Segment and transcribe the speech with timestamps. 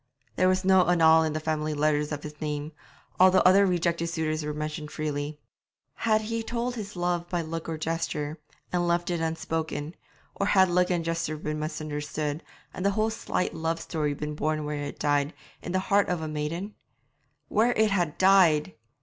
[0.35, 2.71] There was no annal in the family letters of his name,
[3.19, 5.39] although other rejected suitors were mentioned freely.
[5.93, 8.39] Had he told his love by look or gesture,
[8.73, 9.93] and left it unspoken,
[10.33, 12.41] or had look and gesture been misunderstood,
[12.73, 16.09] and the whole slight love story been born where it had died, in the heart
[16.09, 16.73] of the maiden?
[17.47, 18.73] 'Where it had died!'